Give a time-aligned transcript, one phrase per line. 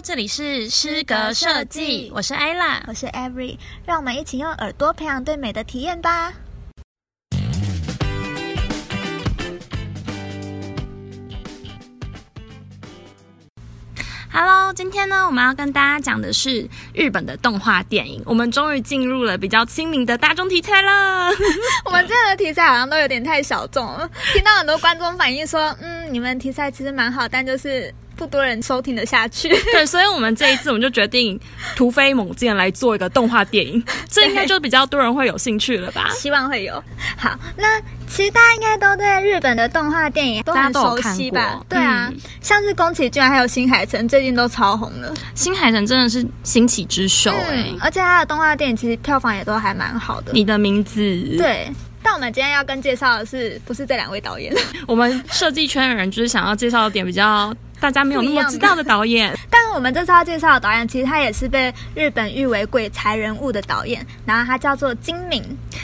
[0.00, 6.32] 这里是诗格设计，我是 ella，我是 Every，让我们一起用耳朵培养对美的体验吧。
[14.32, 18.22] Hello，今天呢，我们要跟大家讲的是日本的动画电影。
[18.24, 21.30] 我们终于进入了比较亲民的大众题材了。
[21.84, 27.94] 我们这样的题材好像都有点太小众了，听到很多观众反映说，嗯，你们题材其实蛮好，但就是。
[28.16, 31.38] 不多人收听得下去，对，所以我们这一次我们就决定
[31.74, 36.08] 突飞猛进来做一个动画电影， 这应该就比较多人会有兴趣了吧？
[36.14, 36.82] 希望会有。
[37.16, 41.60] 好，那其实大家应该都对日本的动画电影都很熟悉吧？
[41.68, 45.12] 对啊，像是宫崎骏还有新海诚最近都超红了。
[45.34, 50.32] 新海诚真的是兴起之首哎，而且他的动画电影其实票房也都还蛮好的。
[50.32, 51.00] 你的名字
[51.38, 51.68] 对，
[52.02, 54.54] 但我们今天要跟介绍的是不是这两位导演？
[54.86, 57.54] 我们设计圈的人就是想要介绍的点比较。
[57.82, 65.42] 大家没有那么知道的导演， 但我们这次要介绍的导演，其实他也是被日本誉为鬼才人物的导演，然后他叫做金敏。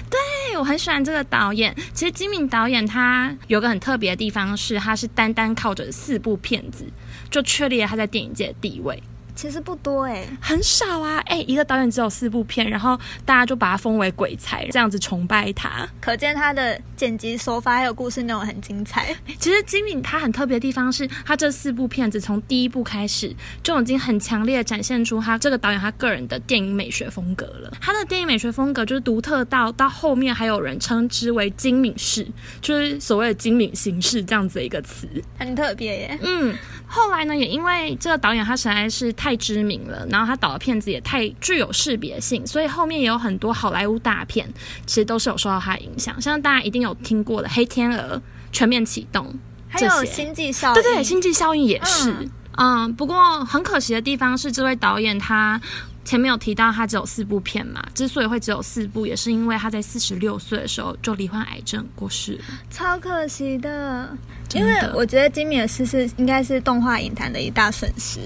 [0.09, 1.75] 对我很喜欢这个导演。
[1.92, 6.84] 其实金敏导演他有个很特别的地方，是他是单单靠着四部片子
[7.31, 9.03] 就确立了他在电影界的地位。
[9.39, 19.14] 其实不多哎，很少啊哎，一个导演只有四部片，然后大家就把他封为鬼才，这样子崇拜他，可见他的剪辑手法还有故事内容很精彩。
[19.39, 27.72] 其实金敏他很特别的地方是，他这四部片子从第一部开始就已经很强烈的展现出他这个导演他个人的电影美学风格了。
[27.81, 32.27] 他的电影美学风格就是独特到到后面还有人称之为金敏式，
[32.61, 35.06] 就是所谓的精敏形式这样子的一个词，
[35.39, 36.19] 很特别耶。
[36.22, 36.53] 嗯，
[36.89, 39.28] 后来呢，也因为这个导演他实在是太。
[39.29, 44.48] 太知名了，然后他导的片子也太具有识别性，所以后面也有很多好莱坞大片，
[44.87, 46.19] 其实都是有受到他的影响。
[46.19, 48.17] 像大家一定有听过的《黑天鹅》
[48.51, 49.27] 《全面启动》，
[49.69, 50.81] 还有《星际效应》。
[50.83, 52.27] 对对，《星际效应》也是。
[52.56, 55.61] 嗯，不过很可惜的地方是，这位导演他
[56.06, 62.41] 前面有提到他只有四部片嘛，之所以会只有四部，也是因为他在四十六岁的时候就罹患癌症过世，
[62.71, 64.09] 超可惜的。
[64.55, 68.19] 因为我觉得金米尔逝世应该是动画影坛的一大损失。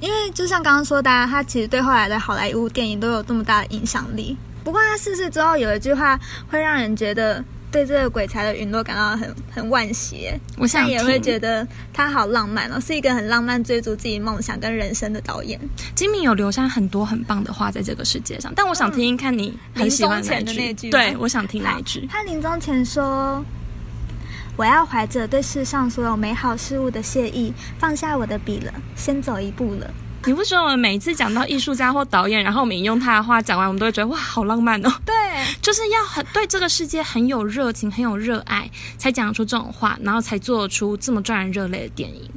[0.00, 4.36] 因为就像刚刚说的，他其实对后来的好莱坞电影都有这么大的影响力。
[4.62, 6.18] 不过他逝世之后有一句话
[6.50, 10.28] 会让人觉得对这个鬼才的陨落感到很很惋惜。
[10.58, 15.58] 我现在也会觉得他好浪漫哦，是一个很浪漫追逐自己梦想跟人生的导演。
[15.94, 20.90] 金敏有留下很多很棒的话在这个世界上，但我想听听看你很喜欢哪句？
[20.90, 22.06] 对，我想听哪一句？
[22.10, 23.44] 他临终前说。
[24.56, 29.90] 我要怀着对世上所有美好事物的谢意，放下我的笔了，先走一步了。
[30.24, 34.90] 你不说我们每一次讲到艺术家或导演，然后我们引用他的话讲完，我们都会觉得哇，好浪漫哦。
[35.06, 35.14] 对，
[35.62, 38.68] 就是要很对这个世界很有热情、很有热爱，
[38.98, 42.28] 才讲出这种话，然后才做出这么赚人热泪的电影。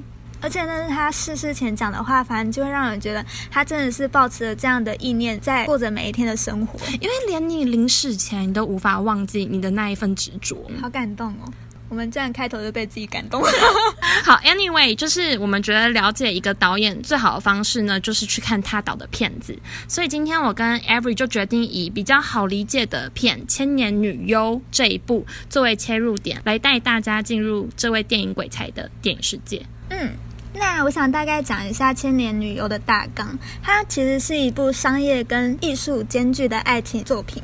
[0.41, 6.80] 而且那是他逝世前讲的话，反正就会让人觉得他真的是抱持了这样的意念，在过着每一天的生活。
[7.01, 10.56] 因为连你临死前，你都无法忘记你的那一份执着。
[10.80, 11.51] 好感动哦。
[11.89, 13.50] 我们这样开头就被自己感动了。
[14.23, 19.57] 好，Anyway，就是我们觉得了解一个导演最好的方式呢，就是去看他导的片子。
[19.88, 29.66] 所以今天我跟 Every 就决定以比较好理解的片《千年女优》这一部作为切入点，来带大家进入这位电影鬼才的电影世界。
[29.89, 30.11] 嗯，
[30.53, 33.35] 那我想大概讲一下《千年女优》的大纲。
[33.63, 37.41] 它其实是一部商业跟艺术兼具的爱情作品。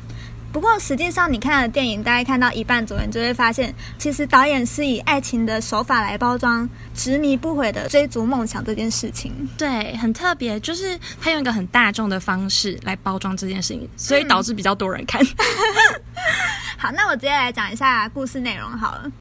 [0.56, 9.30] 不过，实际上你看了电影，大概看到一半左右，就会发现，其实导演是以爱情的手法来包装执迷不悔的追逐梦想这件事情。
[9.58, 15.22] 对，很特别，就是他用一个很大众的方式来包装这件事情，所以导致比较多人看。
[16.78, 19.12] 好，那我直接来讲一下故事内容好了。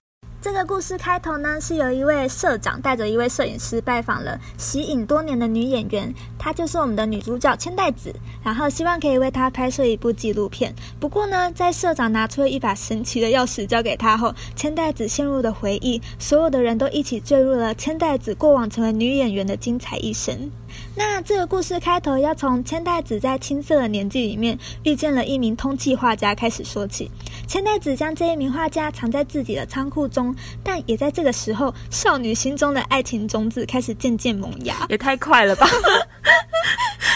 [0.45, 8.13] 这个故事开头呢，是有一位社长带着一位摄影师拜访了息影多年的女演员，她就是我们的女主角千代子，
[8.43, 10.71] 然后希望可以为她拍摄一部纪录片。
[10.99, 20.51] 不过呢，在社长拿出了一把神奇的钥匙交给她后，千代子陷入了回忆，所有的人都一起坠入了千代子过往成为女演员的精彩一生。
[20.97, 27.11] 那这个故事开头要从千代子在青涩的年纪里面遇见了一名通气画家开始说起。
[27.47, 30.33] 千代子将这一名画家藏在自己的仓库中，
[30.63, 34.85] 但也在这个时候，少女心中的爱情种子开始渐渐萌芽。
[34.89, 35.67] 也太快了吧！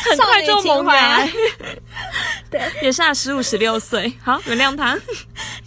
[0.09, 1.25] 很快就萌芽。
[2.51, 4.11] 对，也是啊，十五、十六岁。
[4.23, 4.97] 好，原谅他。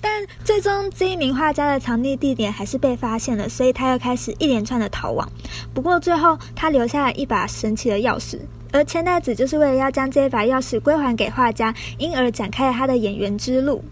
[0.03, 5.27] 但最终这一名画家的藏匿地点还是被发现了，所以他又开始一连串的逃亡。
[5.73, 8.41] 不过最后他留下了一把神奇的钥匙，
[8.73, 13.83] 而千代子就是为了要将这一把钥匙归还给画家，因而展开了他的演员之路。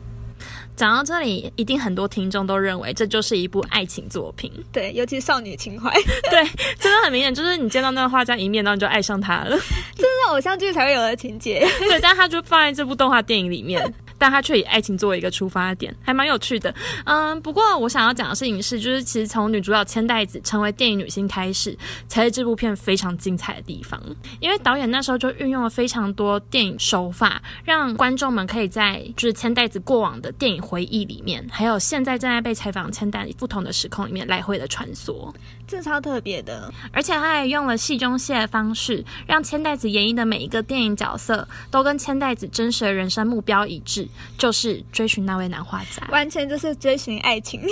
[0.75, 4.51] 讲到这里，一定很多听众都认为这就是一部爱情作品。
[4.73, 5.93] 对，尤其少女情怀，
[6.31, 6.43] 对，
[6.79, 9.51] 真的很明显，就是你见到那个画家一面，然后你就爱上他了，
[9.95, 11.61] 这是偶像剧才会有的情节。
[11.79, 13.81] 对，但他就放在这部动画电影里面。
[14.21, 16.73] 但他却以爱情作为一个出发点，还蛮有趣的。
[17.05, 21.75] 嗯，不过我想要讲的事情是，就是其实从女主角千代子成为电影女星开始，
[22.07, 23.99] 才是这部片非常精彩的地方。
[24.41, 35.33] 因为导演那时候就运用了非常多电影手法，让观众们可以在就是千代子过往的电影回忆里面，还有现在正在被采访千代不同的时空里面来回的穿梭。
[35.67, 44.09] 这超特别的，而且他还用了戏中戏的方式，让千代子演绎的每一个电影角色都跟千代子真实的人生目标一致，
[44.39, 47.61] 就是追寻那位男画家，完全就是追寻爱情。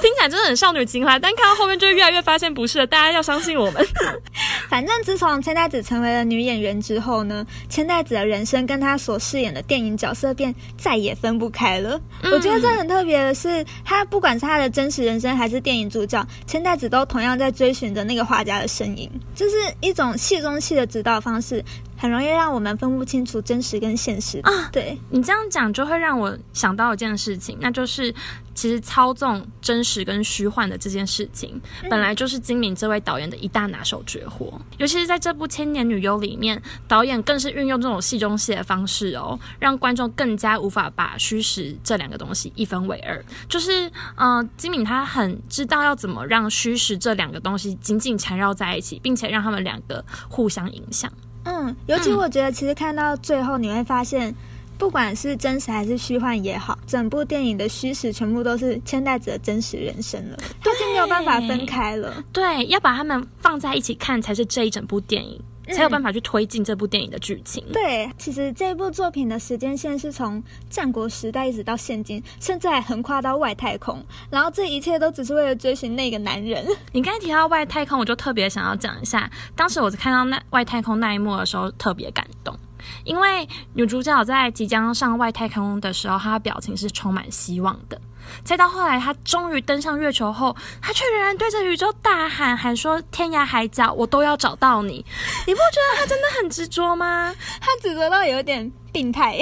[0.00, 2.86] 听起来真的很少女情怀，但看到后面就越来越发现不是了。
[2.86, 3.86] 大家要相信我们。
[4.70, 12.00] 反正自从千代子成为了女演员之后呢，千代子的人生跟她所饰演的电影角色便再也分不开了。
[12.22, 21.62] 我觉得这很特别的是，她不管是她的真实人生还是电影主角，千代子都同样在追寻着那个画家的身影，就是一种戏中戏的指导方式。
[21.98, 24.68] 很容易让我们分不清楚真实跟现实啊！
[24.72, 28.14] 对你这样讲，就会让我想到一件事情，那就是
[28.54, 31.60] 其实操纵真实跟虚幻的这件事情，
[31.90, 34.60] 本来就是金敏这位导演的一大拿手绝活。
[34.78, 43.24] 尤其是在这部《千年女优》里面，导演更是运用这种戏中戏的方式哦，让观众更加无法把虚实这两个东西一分为二。
[43.48, 51.10] 就是，呃，金敏他很知道要怎么让虚实这两个东西紧紧缠绕在一起，并且让他们两个互相影响。
[51.48, 54.34] 嗯，尤其我觉得，其实看到最后，你会发现，
[54.76, 62.22] 不管是真实还是虚幻也好，整部电影的虚实全部都是千代子的真实人生了，已经没有办法分开了。
[62.32, 65.40] 对，要把他们放在一起看，才是这一整部电影。
[65.72, 67.64] 才有办法去推进这部电影的剧情。
[67.72, 74.04] 对，其实这部作品的时间线是从战国时代一直到现今，甚至还横跨到外太空。
[74.30, 76.66] 然后这一切都只是为了追寻那个男人。
[76.92, 82.56] 你刚才提到外太空，我就特别想要讲一下，当时我看到那外太空那一幕的时候，特别感动，
[83.04, 88.00] 因为女主角在即将上外太空的时候，她的表情是充满希望的。
[88.44, 95.04] 再到后来，她终于登上月球后，她却仍然对着宇宙大喊喊说：“天涯海角，我都要找到你。”
[95.46, 97.34] 你不觉得她真的很执着吗？
[97.60, 99.38] 她执着到有点病态。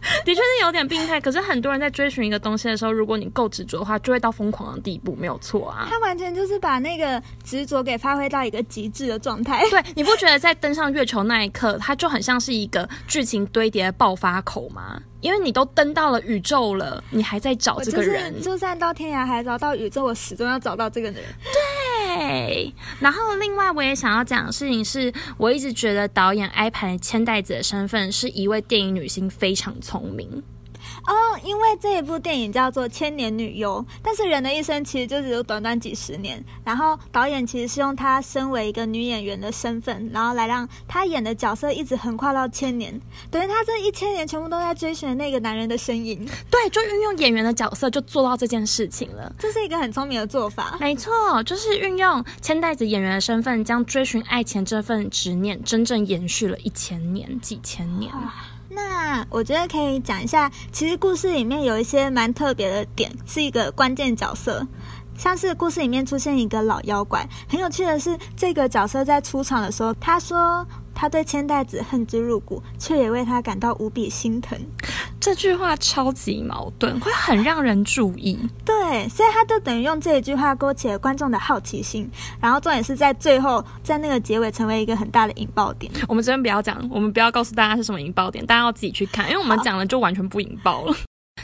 [0.24, 5.86] 的确是有点病态，可是很多人在追寻一个东西的时候，如果你够执着的话，就会到疯狂的地步，没有错啊。
[5.90, 9.62] 他完全就是把那个执着给发挥到一个极致的状态。
[9.70, 15.00] 对，你不觉得在登上月球那一刻，它就很像是一个剧情堆叠的爆发口吗？
[15.20, 21.14] 因为你都登到了宇宙了，你还在找这个人，就算到天涯海角到宇宙，我始终要找到这个人。
[21.44, 21.52] 对。
[23.00, 30.42] 然后另外我也想要讲的事情是，我一直觉得导演挨盘千代子的身份是一位电影女星，非常聪明。
[31.06, 36.42] 哦，因为这一部电影叫做《千年女优》，但是人的一生其实就只有短短几十年。
[36.64, 42.98] 然后导演其实是用她身为一个女演员的身份，然后来让她演的角色一直横跨到千年，
[43.30, 46.24] 等于她这一千年全部都在追寻那个男人的身影。
[46.50, 49.32] 对，就运用演员的角色就做到这件事情了。
[49.38, 50.76] 这是一个很聪明的做法。
[50.80, 58.12] 没错，就是运用千代子演员的身份，将追寻爱情这份执念真正延续了一千年、几千年。
[58.72, 64.66] 那我觉得可以讲一下，其实故事里面有一些蛮特别的点，是一个关键角色，
[65.18, 67.28] 像是故事里面出现一个老妖怪。
[67.48, 70.66] 很有趣的是，这个角色在出场的时候，他说。
[70.94, 74.58] 他对千代子恨之入骨，却也为他感到无比心疼。
[75.18, 78.38] 这句话超级矛盾，会很让人注意。
[78.64, 85.92] 对，所以他就等于用这一句话勾起了观众的好奇心，然后重点是在最后，在那个结尾成为一个很大的引爆点。
[86.08, 90.96] 我们这边不要讲，我们不要告诉大家是什么引爆点，大家要自己去看，因为我们讲了就完全不引爆了。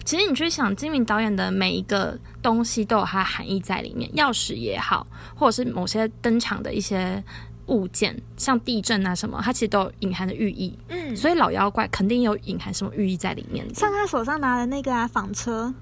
[0.05, 7.23] 其实你去想，金明导演的每一个东西都有它的含义在里面，钥匙也好，或者是某些登场的一些。
[7.67, 10.77] 物件像地震啊什么，它其实都有隐含的寓意。
[10.89, 13.67] 嗯，所以老妖怪肯定有隐含什么寓意在里面。
[13.75, 15.73] 像他手上拿的那个啊，纺车。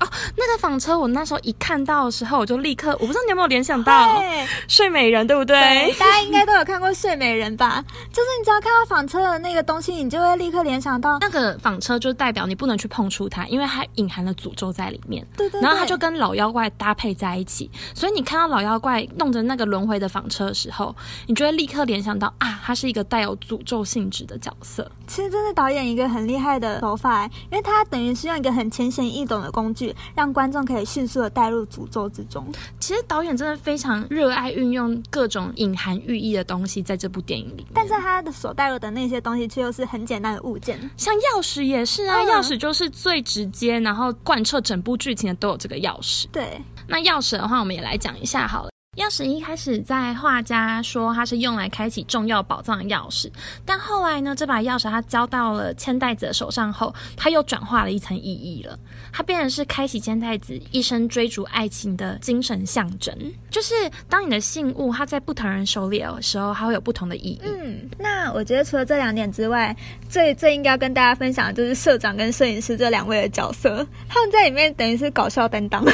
[0.00, 4.20] 哦，那个纺车，我那时候一看到的时候，我就立刻，我不知道你有没有联想到
[4.68, 5.54] 睡美人，对不对？
[5.98, 7.84] 大家应该都有看过睡美人吧？
[8.12, 15.26] 就是你只要看到纺车的那个东西，你就会立刻联想到那个纺车，就代表你不能去碰触它，因为它隐含了诅咒在里面。
[15.36, 15.60] 对对。
[15.60, 20.94] 然后它就跟老妖怪搭配在一起，所以你看到老妖怪弄着那个轮回的纺车的时候，
[21.26, 22.60] 你就会立刻联想到啊。
[22.64, 24.88] 他是一个带有诅咒性质的角色。
[25.08, 29.81] 其实这是导演一个很厉害的手法，因为他等于是用一个很浅显易懂的工具，
[30.14, 32.46] 让观众可以迅速的带入诅咒之中。
[32.78, 46.26] 其实导演真的非常热爱运用各种隐含寓意的东西在这部电影里，但是他的所带入的那些东西却又是很简单的物件，像钥匙也是啊，钥匙就是最直接，然后贯彻整部剧情的都有这个钥匙。
[46.32, 48.71] 对，那钥匙的话，我们也来讲一下好了。
[48.98, 53.32] 钥匙一开始在画家说它是用来开启重要宝藏的钥匙，
[53.64, 58.78] 但后来呢，这把钥匙它交到了千代子的手上后，它又转化了一层意义了。
[59.10, 63.16] 它变成是开启千代子一生追逐爱情的精神象征。
[63.50, 63.72] 就是
[64.10, 67.40] 当你的信物它在不同人手里的时候，它会有不同的意义。
[67.44, 69.74] 嗯，那我觉得除了这两点之外，
[70.10, 75.82] 最最应该要跟大家分享的就是社长跟摄影师这两位的角色，他们在里面等于是搞笑担当。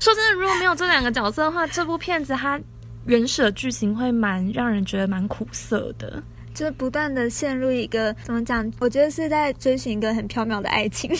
[0.00, 2.58] 说真的，如果没有这两个角色的话，这部片子它
[3.04, 6.22] 原始的剧情会蛮让人觉得蛮苦涩的，
[6.54, 8.68] 就是不断的陷入一个怎么讲？
[8.80, 11.10] 我觉得是在追寻一个很缥缈的爱情。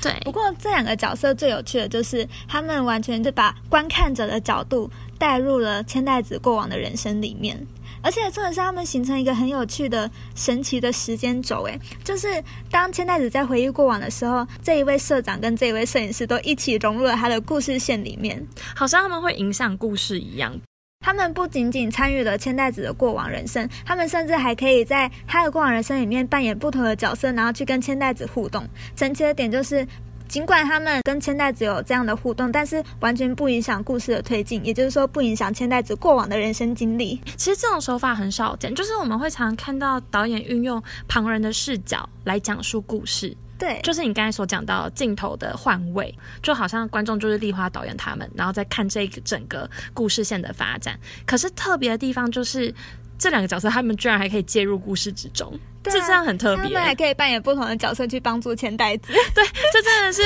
[0.00, 7.66] 对， 不过这两个角色最有趣的就是他们完全就把观看者的角度带入了千代子过往的人生里面。
[8.02, 11.62] 而且重点是，他们形成一个很有趣的、神奇的时间轴。
[11.64, 20.58] 诶，就是当千代子在回忆过往的时候，这一位社长跟这一位摄影师都一起融入了他的故事线里面，好像他们会影响故事一样。
[21.00, 28.66] 他们不仅仅参与了千代子的过往人生，他们甚至还可以在他的过往人生里面扮演不同的角色，然后去跟千代子互动。
[28.96, 29.86] 神奇的点就是。
[30.28, 37.18] 尽管他们跟千代子有这样的互动，但是完全不影响故事的推进，也就是说不影响千代子过往的人生经历。
[37.36, 43.34] 其实这种手法很少见，就是我们会常常看到导演运用旁人的视角来讲述故事。
[43.58, 50.96] 对，就是你刚才所讲到镜头的换位，就好像观众就是丽花导演他们，然后再看这个整个故事线的发展。
[51.26, 52.72] 可是特别的地方就是
[53.18, 55.52] 这两个角色，他们居然还可以介入故事之中。
[55.90, 59.12] 这这样很特别，他们还可以扮演不同的角色去帮助千代子。
[59.34, 60.22] 对，这真的是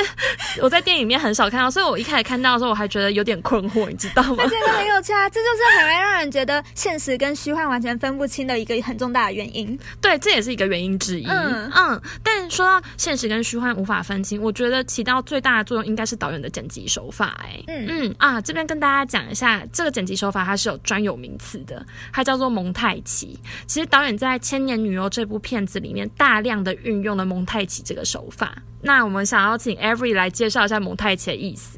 [0.61, 4.43] 我在电影里面很少看到，所以我一开始看到的时候，我还觉得有点困惑，你知道吗？
[4.43, 9.77] 而且很有趣啊，这就是很会让人觉得现实跟虚幻完全分不清的一个很重大的原因。
[10.01, 11.25] 对，这也是一个原因之一。
[11.27, 17.37] 嗯嗯，但说到现实跟虚幻无法分清，我觉得起到最大的作用应该是导演的剪辑手法。
[17.43, 23.37] 哎，嗯嗯啊，这边跟大家讲一下，这个剪辑手法它是有专有名词的，它叫做蒙太奇。
[23.67, 31.77] 其实导演在《千年女优》这部片片子里面大量的运用了蒙太奇这个手法，那我们想要请 Every 来介绍一下蒙太奇的意思。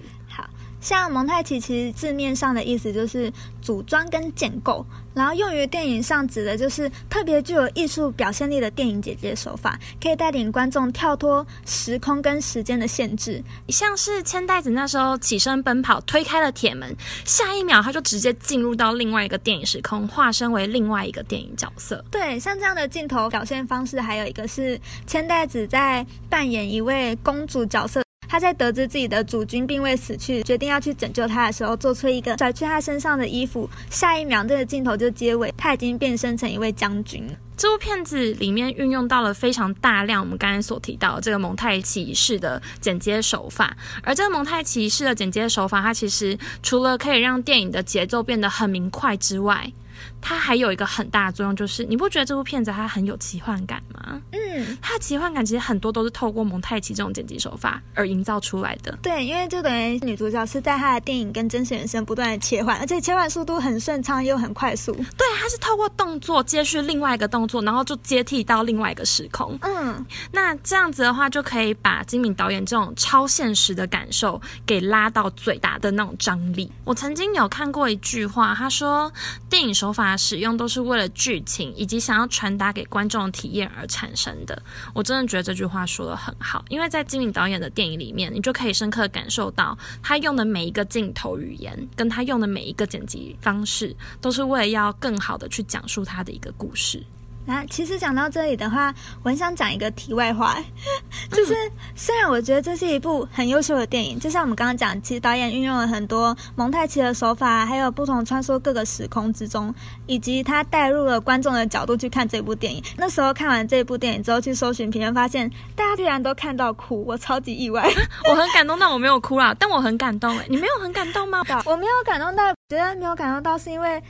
[0.85, 13.43] 像蒙太奇，其实字面上的意思就是组装跟建构，然后用于电影上指的就是特别具有艺术表现力的电影剪接手法，可以带领观众跳脱时空跟时间的限制。
[13.69, 22.05] 像是千代子那时候起身奔跑，推开了铁门，下一秒他就直接进入到另外一个电影时空，化身为另外一个电影角色。
[22.11, 28.04] 对，像这样的镜头表现方式，还有一个是千代子在扮演一位公主角色。
[28.27, 33.69] 他在得知自己的主君并未死去，决定要去拯救他的时候，做出一个甩去他身上的衣服。
[33.89, 37.27] 下一秒，这个镜头就结尾，他已经变身成一位将军。
[37.57, 49.71] 这部片子里面运用到了非常大量我们刚才所提到这个蒙太奇式的剪接手法，而这个蒙太奇式的剪接手法，它其实除了可以让电影的节奏变得很明快之外，
[50.21, 54.21] 它还有一个很大的作用，就是你不觉得这部片子它很有奇幻感吗？
[54.31, 58.97] 嗯，它的奇幻感其实很多都是透过蒙太奇这种剪辑手法而营造出来的。
[59.01, 64.93] 对，因为就等于女主角是在她的电影跟真实人生不断的切换，而且切换速度很顺畅又很快速。
[64.93, 69.57] 对，它是透过动作接续另外一个动作，然后就接替到另外一个时空。
[69.61, 76.71] 嗯，那这样子的话，就可以把金敏导演这种超现实的感受给拉到最大的那种张力。
[76.83, 79.11] 我曾经有看过一句话，他说
[79.49, 84.59] 电影手手法使用都是为了剧情以及想要传达给观众的体验而产生的。
[84.95, 97.03] 我真的觉得这句话说的很好，因为在金敏导演的电影里面，你就可以深刻感受到他用的每一个镜头语言，跟他用的每一个剪辑方式，都是为了要更好的去讲述他的一个故事。
[97.45, 100.57] 那其实讲到这里的话，我很想讲一个题外话，
[101.31, 101.53] 就是
[101.95, 109.73] 虽然我觉得这是一部很优秀的电影，就像我们刚刚讲，其实导演运用了很多蒙太奇的手法，还有不同穿梭各个时空之中，
[110.07, 112.83] 以及他带入了观众的角度去看这部电影。
[112.97, 117.87] 那时候看完这部电影之后，去搜寻评论，发现大家居然都看到哭，我超级意外。
[118.29, 120.35] 我很感动，但我没有哭啦，但我很感动。
[120.37, 121.43] 哎，你没有很感动吗？
[121.65, 124.01] 我没有感动到，觉得没有感动到，是因为。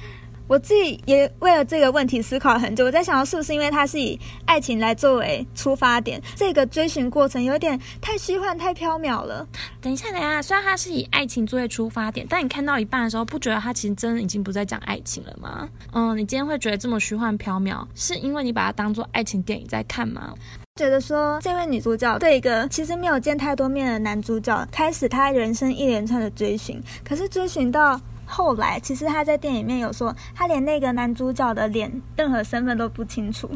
[0.48, 2.86] 我自己也为了这个问题思考了很久。
[2.86, 9.48] 我在想，是不是因为它是以爱情来作为出发点，这个追寻过程有点太虚幻、太缥缈了。
[9.82, 15.68] 等一下，等一下，虽然它是以爱情作为出发点，但你看到一半的时候，不觉得它其实真的已经不再讲爱情了吗？
[15.94, 20.34] 嗯，你今天会觉得这么虚幻飘渺，是因为你把它当做爱情电影在看吗？
[20.76, 28.00] 觉得说，这位女主角对一个其实没有见太多面的男主角，开始他人生一连串的追寻，可是追寻到。
[28.26, 33.50] 后来，其实他在电影里面有说，他连那个男主角的脸、任何身份都不清楚。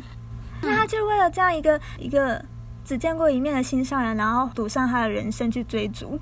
[0.62, 2.44] 那他就为了这样一个一个。
[2.89, 6.19] 只见过一面的心上人，然后赌上他的人生去追逐。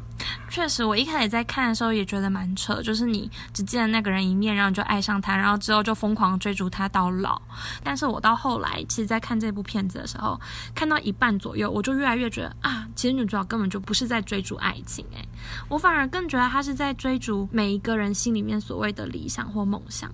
[0.49, 7.41] 确实，我一开始在看的时候也觉得蛮扯，就是你只见了那个人一面，然后就爱上他，然后之后就疯狂追逐他到老。
[7.85, 10.37] 但是我到后来，其实，在看这部片子的时候，
[10.75, 15.25] 看到一半左右，我就越来越觉得啊，其实女主角根本就不是在追逐爱情，诶，
[15.69, 20.11] 我反而更觉得她是在追逐每一个人心里面所谓的理想或梦想。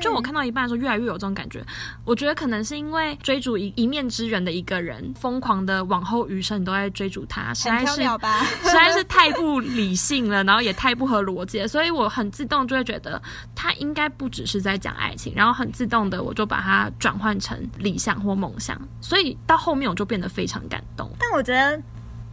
[0.00, 1.64] 就我看到一半的时候，越来越有这种感觉。
[2.04, 8.02] 我觉得可能是因为追逐一一面之缘的一个人，疯狂的往后余生你都在追逐他，实在是
[8.62, 13.20] 实在是太不理性了，然后也太不合逻辑，所以我很自动就会觉得
[13.54, 21.08] 他应该不只是在讲爱情，然后很自动的我就把它转换成理想或梦想，所以到后面我就变得非常感动。
[21.20, 21.80] 但我觉得，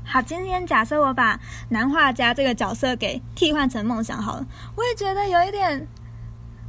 [0.04, 5.88] 好，今天假设我把男画家这个角色给替换成梦想好了，我也觉得有一点。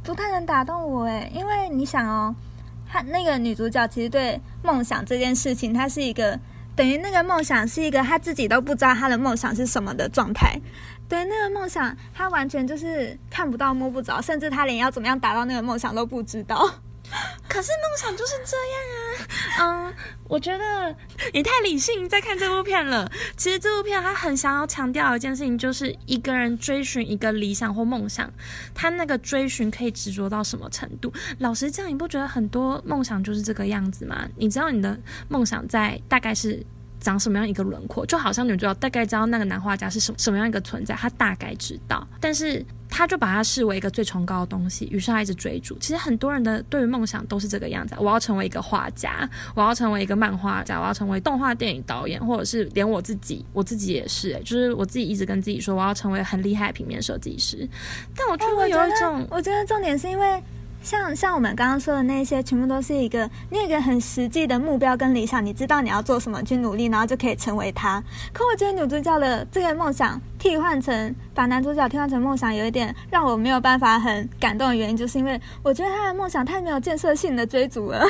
[0.07, 2.33] 不太能打动我诶，因为你想哦，
[2.89, 6.39] 她那个女主角其实对梦想这件事情，她是一个
[6.77, 10.57] 等于那个梦想是一个她自己都不知道她的梦想是什么的状态。
[11.09, 16.65] 对那个梦想，她完全就是看不到摸不着，甚至她连要怎么样达到那个梦想都不知道。
[17.47, 19.95] 可是梦想就是这样啊，嗯，
[20.27, 20.95] 我觉得
[21.33, 23.09] 你太理性在看这部片了。
[23.35, 28.31] 其实这部片他很想要强调一件事情，就是一个人追寻一个理想或梦想，
[28.75, 31.11] 他那个追寻可以执着到什么程度？
[31.39, 34.27] 老实讲，你不觉得很多梦想就是这个样子吗？
[34.35, 34.99] 你知道你的
[35.29, 36.63] 梦想在大概是
[36.99, 38.05] 长什么样一个轮廓？
[38.05, 42.65] 就好像女主角大概知道那个男画家是什么什么样一个存在，她大概知道，但是。
[42.89, 45.77] 她就把它视为一个最崇高的东西，于是她一直追逐。
[45.77, 57.67] 其实很多人的对于梦想都是这个样子：我要成为一个画家，我要成为一个漫画家，我要成为动画电影导演，或者是连我自己，我自己也是，就是我自己一直跟自己说，我要成为很厉害的平面设计师。
[58.15, 60.41] 但我就会有一种，我觉得重点是因为。
[60.87, 68.01] 像像我们刚刚说的那些，全部都是一个那个很实际的目标跟理想，你知道你要做什么去努力，然后就可以成为他。
[68.31, 78.07] 可我觉得女主角的这个梦想替换成把男主角替换成梦想，有一点让我没有办法很感动的原因，就是因为我觉得他的梦想太没有建设性的追逐了。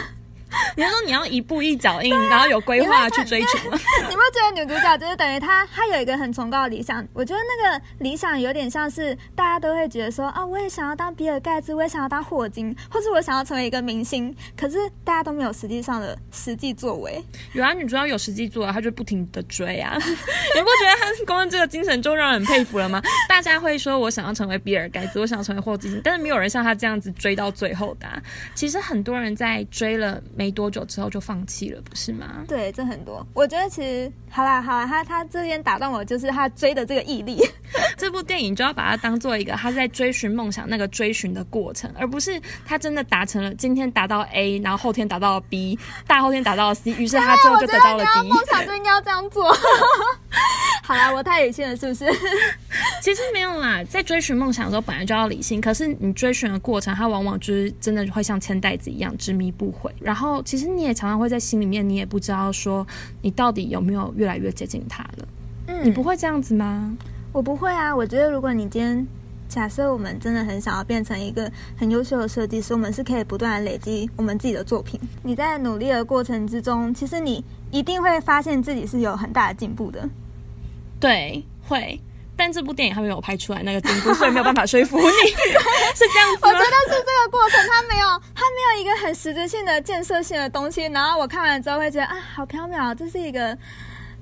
[0.75, 3.77] 你要说你要一步一脚印，然后有规划去追求吗？
[4.09, 7.05] 你不觉得女主角就是等于她，她有一个很崇高的理想？
[7.13, 14.33] 我觉得那个理想有点像是大家都会觉得说啊，我也想要当比尔盖茨，我也想要当霍金，或是我想要成为一个明星。
[14.55, 17.21] 可是大家都没有实际上的实际作为。
[17.53, 19.95] 有啊，女主角有实际作为，她就不停的追啊。
[19.97, 23.01] 你不觉得她光这个精神就让人佩服了吗？
[23.27, 28.07] 大家会说我想要成为比尔盖茨，我想要成为霍金，但是没有人像她这样子追到最后的。
[28.55, 30.21] 其实很多人在追了。
[30.37, 32.45] 没多久之后就放弃了，不是吗？
[32.47, 33.25] 对，这很多。
[33.33, 37.41] 我觉得其实好啦好啦，他他这边打断我，就是他追的这个毅力。
[37.97, 48.29] 这部电影就要把它当做一个他在追寻梦想那个追寻的过程，而不是他真的达成了今天达到 A，然后后天达到 B，大后天达到 C，于是他最后就得到了 D。
[48.29, 49.51] 梦想就应该要这样做。
[50.83, 52.05] 好啦，我太理性了，是不是？
[53.01, 59.93] 其实没有啦，在追寻梦想的时候本来就要理性，可是你追寻的过程，它往往就是真的会像铅袋子一样执迷不悔。
[59.99, 62.85] 然后，其实你也常常会在心里面，你也不知道说
[63.21, 65.27] 你到底有没有越来越接近他了。
[65.67, 66.97] 嗯，你不会这样子吗？
[67.31, 67.95] 我不会啊。
[67.95, 69.05] 我觉得如果你今天
[69.49, 74.99] 假设我们真的很想要变成一个很优秀的设计师，我们是可以不断的累积我们自己的作品。
[75.23, 80.09] 你在努力的过程之中，其实你一定会发现自己是有很大的进步的。
[80.99, 81.99] 对，会，
[82.37, 85.03] 但这部电影还没有拍出来那个进步，所以没有办法说服你，
[85.95, 90.83] 是这样子我觉得是这个过程，它没有，它没有一个很实质性的建设性的东西。
[90.83, 93.57] 然后我看完之后会觉得啊，好缥缈，这是一个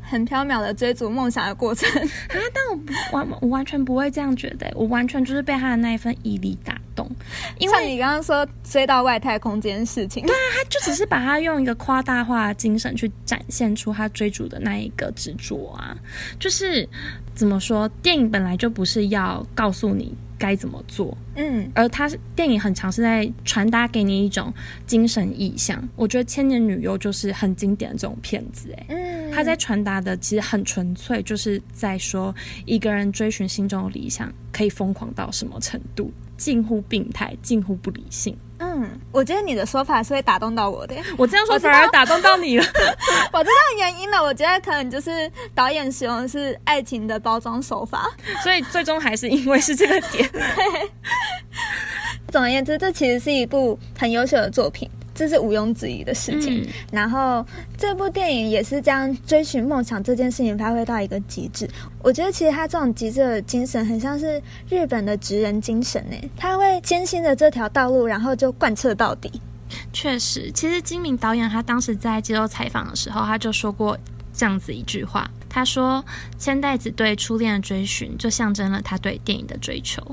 [0.02, 2.10] 很缥缈的追逐梦想的过程啊。
[2.54, 2.80] 但我
[3.12, 6.75] 完，我完全不会这样觉得，我完全就是被他的那一份毅力打。
[7.08, 7.16] 懂，
[7.60, 15.96] 因为你刚刚说追到外太空这件事情，对啊，他就只是把他用一个夸大化精神去展现出他追逐的那一个执着啊，
[16.40, 16.88] 就是
[17.34, 24.54] 怎么说，电影本来就不是要告诉你该怎么做，嗯，而他电影很强是在传达给你一种
[24.86, 25.82] 精神意象。
[25.96, 32.34] 我觉得《千年女优》就是很经典的这种片子，哎，嗯，他在传达的其实很纯粹，就是在说
[32.66, 36.12] 一个人追寻心中的理想可以疯狂到什么程度。
[36.38, 38.38] 近乎病态，近乎不理性。
[38.58, 40.96] 嗯嗯，我觉得你的说法是会打动到我的。
[41.18, 42.66] 我这样说反而打动到你了。
[43.32, 48.10] 我知道原因了，我觉得可能就是导演使用的是爱情的包装手法，
[48.44, 50.30] 所以最终还是因为是这个点。
[52.32, 54.90] 总而言之，这其实是一部很优秀的作品。
[55.16, 56.68] 这是毋庸置疑的事情。
[56.92, 57.44] 然后
[57.78, 61.68] 这部电影也是将追寻梦想这件事情发挥到一个极致。
[62.04, 66.30] 我觉得其实他这种极致的精神，很像是日本的职人精神诶。
[66.38, 69.32] 他会艰辛的这条道路，然后就贯彻到底。
[69.92, 73.98] 确实，其实金明导演他当时在接受采访的时候，他就说过
[74.34, 75.30] 这样子一句话。
[75.50, 76.04] 他说
[76.38, 80.04] ：“千代子对初恋的追寻，就象征了他对电影的追求。”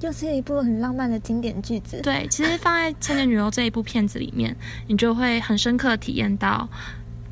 [0.00, 2.00] 又是一部很浪漫的经典句子。
[2.02, 4.54] 对，其实放在《千年女优》这一部片子里面，
[4.86, 6.68] 你就会很深刻体验到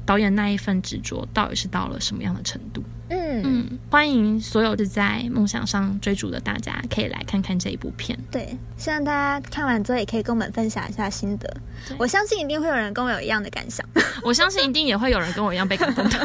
[0.06, 2.82] 导演那一份执着到底是到了什么样的程度。
[3.10, 8.18] 嗯嗯，欢迎所有是在梦想上追逐的大家，可以来看看这一部片。
[8.30, 11.56] 对，希望大家看完之后也可以跟我们分享一下心得。
[11.98, 13.86] 我相信一定会有人跟我有一样的感想。
[14.24, 16.18] 我相信一定也会有人跟我一样被感动的。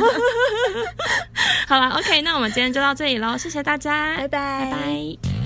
[1.67, 5.38] 好了，OK，那我们今天就到这里喽，谢谢大家，拜拜拜拜。